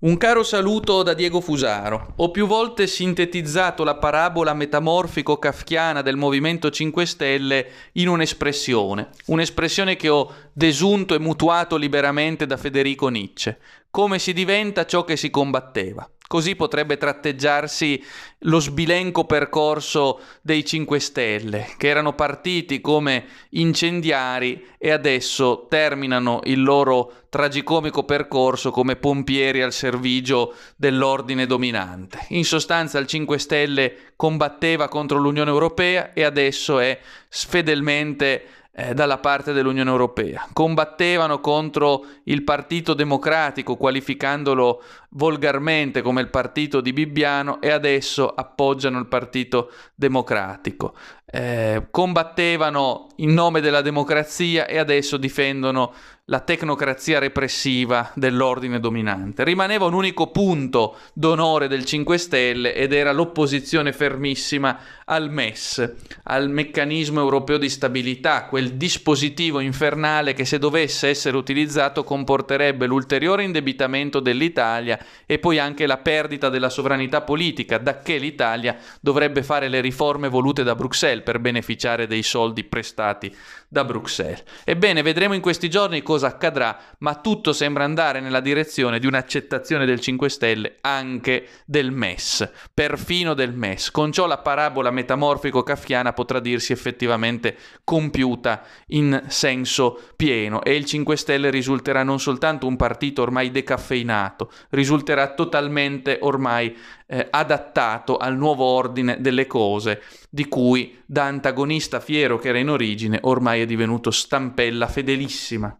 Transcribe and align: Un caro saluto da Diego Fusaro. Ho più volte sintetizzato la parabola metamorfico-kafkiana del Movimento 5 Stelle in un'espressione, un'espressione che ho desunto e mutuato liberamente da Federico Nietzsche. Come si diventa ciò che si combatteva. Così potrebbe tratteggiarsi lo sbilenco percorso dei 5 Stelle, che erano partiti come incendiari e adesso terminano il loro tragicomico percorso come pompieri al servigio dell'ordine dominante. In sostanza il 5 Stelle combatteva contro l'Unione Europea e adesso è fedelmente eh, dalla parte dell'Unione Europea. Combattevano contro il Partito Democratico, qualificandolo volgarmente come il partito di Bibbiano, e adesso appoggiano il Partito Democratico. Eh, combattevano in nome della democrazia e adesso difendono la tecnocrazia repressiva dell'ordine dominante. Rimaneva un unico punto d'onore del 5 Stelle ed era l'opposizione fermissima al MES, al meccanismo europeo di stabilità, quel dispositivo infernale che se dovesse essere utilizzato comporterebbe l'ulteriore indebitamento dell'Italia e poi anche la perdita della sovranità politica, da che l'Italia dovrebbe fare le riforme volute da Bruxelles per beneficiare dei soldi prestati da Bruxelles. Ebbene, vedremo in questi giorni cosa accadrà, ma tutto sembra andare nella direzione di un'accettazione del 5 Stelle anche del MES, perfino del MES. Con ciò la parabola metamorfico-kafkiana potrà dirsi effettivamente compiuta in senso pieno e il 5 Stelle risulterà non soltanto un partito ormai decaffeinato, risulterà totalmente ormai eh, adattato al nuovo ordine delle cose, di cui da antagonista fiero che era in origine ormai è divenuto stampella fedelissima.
Un 0.00 0.16
caro 0.16 0.44
saluto 0.44 1.02
da 1.02 1.12
Diego 1.12 1.40
Fusaro. 1.40 2.12
Ho 2.18 2.30
più 2.30 2.46
volte 2.46 2.86
sintetizzato 2.86 3.82
la 3.82 3.96
parabola 3.96 4.54
metamorfico-kafkiana 4.54 6.02
del 6.02 6.14
Movimento 6.14 6.70
5 6.70 7.04
Stelle 7.04 7.66
in 7.94 8.06
un'espressione, 8.06 9.08
un'espressione 9.26 9.96
che 9.96 10.08
ho 10.08 10.32
desunto 10.52 11.16
e 11.16 11.18
mutuato 11.18 11.74
liberamente 11.74 12.46
da 12.46 12.56
Federico 12.56 13.08
Nietzsche. 13.08 13.58
Come 13.90 14.20
si 14.20 14.32
diventa 14.32 14.86
ciò 14.86 15.02
che 15.02 15.16
si 15.16 15.30
combatteva. 15.30 16.08
Così 16.28 16.56
potrebbe 16.56 16.98
tratteggiarsi 16.98 18.04
lo 18.40 18.60
sbilenco 18.60 19.24
percorso 19.24 20.20
dei 20.42 20.62
5 20.62 21.00
Stelle, 21.00 21.68
che 21.78 21.88
erano 21.88 22.12
partiti 22.12 22.82
come 22.82 23.24
incendiari 23.52 24.62
e 24.76 24.90
adesso 24.90 25.66
terminano 25.70 26.40
il 26.44 26.62
loro 26.62 27.24
tragicomico 27.30 28.04
percorso 28.04 28.70
come 28.70 28.96
pompieri 28.96 29.62
al 29.62 29.72
servigio 29.72 30.54
dell'ordine 30.76 31.46
dominante. 31.46 32.26
In 32.28 32.44
sostanza 32.44 32.98
il 32.98 33.06
5 33.06 33.38
Stelle 33.38 33.96
combatteva 34.14 34.86
contro 34.88 35.16
l'Unione 35.16 35.50
Europea 35.50 36.12
e 36.12 36.24
adesso 36.24 36.78
è 36.78 37.00
fedelmente 37.30 38.44
eh, 38.78 38.94
dalla 38.94 39.18
parte 39.18 39.52
dell'Unione 39.52 39.90
Europea. 39.90 40.46
Combattevano 40.52 41.40
contro 41.40 42.04
il 42.24 42.44
Partito 42.44 42.94
Democratico, 42.94 43.74
qualificandolo 43.74 44.82
volgarmente 45.10 46.00
come 46.00 46.20
il 46.20 46.28
partito 46.28 46.80
di 46.80 46.92
Bibbiano, 46.92 47.60
e 47.60 47.70
adesso 47.70 48.28
appoggiano 48.32 49.00
il 49.00 49.06
Partito 49.06 49.72
Democratico. 49.96 50.94
Eh, 51.26 51.88
combattevano 51.90 53.08
in 53.16 53.34
nome 53.34 53.60
della 53.60 53.82
democrazia 53.82 54.66
e 54.66 54.78
adesso 54.78 55.16
difendono 55.16 55.92
la 56.30 56.40
tecnocrazia 56.40 57.18
repressiva 57.18 58.10
dell'ordine 58.14 58.80
dominante. 58.80 59.44
Rimaneva 59.44 59.86
un 59.86 59.94
unico 59.94 60.30
punto 60.30 60.96
d'onore 61.14 61.68
del 61.68 61.84
5 61.84 62.18
Stelle 62.18 62.74
ed 62.74 62.92
era 62.92 63.12
l'opposizione 63.12 63.92
fermissima 63.92 64.78
al 65.04 65.30
MES, 65.30 65.94
al 66.24 66.50
meccanismo 66.50 67.20
europeo 67.20 67.56
di 67.56 67.70
stabilità, 67.70 68.44
quel 68.44 68.67
dispositivo 68.76 69.60
infernale 69.60 70.34
che 70.34 70.44
se 70.44 70.58
dovesse 70.58 71.08
essere 71.08 71.36
utilizzato 71.36 72.04
comporterebbe 72.04 72.86
l'ulteriore 72.86 73.44
indebitamento 73.44 74.20
dell'Italia 74.20 74.98
e 75.26 75.38
poi 75.38 75.58
anche 75.58 75.86
la 75.86 75.98
perdita 75.98 76.48
della 76.48 76.68
sovranità 76.68 77.22
politica, 77.22 77.78
da 77.78 77.98
che 77.98 78.18
l'Italia 78.18 78.76
dovrebbe 79.00 79.42
fare 79.42 79.68
le 79.68 79.80
riforme 79.80 80.28
volute 80.28 80.62
da 80.62 80.74
Bruxelles 80.74 81.24
per 81.24 81.38
beneficiare 81.38 82.06
dei 82.06 82.22
soldi 82.22 82.64
prestati 82.64 83.34
da 83.68 83.84
Bruxelles. 83.84 84.42
Ebbene, 84.64 85.02
vedremo 85.02 85.34
in 85.34 85.40
questi 85.40 85.68
giorni 85.68 86.02
cosa 86.02 86.26
accadrà, 86.28 86.78
ma 86.98 87.14
tutto 87.16 87.52
sembra 87.52 87.84
andare 87.84 88.20
nella 88.20 88.40
direzione 88.40 88.98
di 88.98 89.06
un'accettazione 89.06 89.84
del 89.84 90.00
5 90.00 90.28
Stelle 90.28 90.76
anche 90.80 91.48
del 91.66 91.90
MES, 91.90 92.50
perfino 92.72 93.34
del 93.34 93.52
MES. 93.52 93.90
Con 93.90 94.10
ciò 94.12 94.26
la 94.26 94.38
parabola 94.38 94.90
metamorfico-kafkiana 94.90 96.12
potrà 96.12 96.40
dirsi 96.40 96.72
effettivamente 96.72 97.56
compiuta 97.84 98.57
in 98.88 99.24
senso 99.26 100.00
pieno 100.16 100.62
e 100.62 100.74
il 100.74 100.84
5 100.84 101.16
Stelle 101.16 101.50
risulterà 101.50 102.02
non 102.02 102.20
soltanto 102.20 102.66
un 102.66 102.76
partito 102.76 103.22
ormai 103.22 103.50
decaffeinato, 103.50 104.50
risulterà 104.70 105.34
totalmente 105.34 106.18
ormai 106.20 106.76
eh, 107.06 107.26
adattato 107.30 108.16
al 108.16 108.36
nuovo 108.36 108.64
ordine 108.64 109.20
delle 109.20 109.46
cose, 109.46 110.02
di 110.28 110.46
cui 110.46 111.00
da 111.06 111.24
antagonista 111.24 112.00
fiero 112.00 112.38
che 112.38 112.48
era 112.48 112.58
in 112.58 112.70
origine 112.70 113.18
ormai 113.22 113.62
è 113.62 113.66
divenuto 113.66 114.10
stampella 114.10 114.86
fedelissima. 114.86 115.76